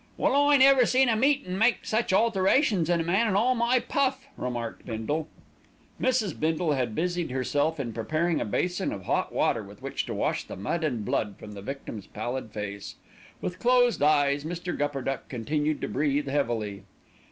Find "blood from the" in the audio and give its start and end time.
11.05-11.61